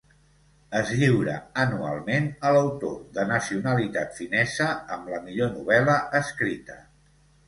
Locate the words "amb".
4.97-5.13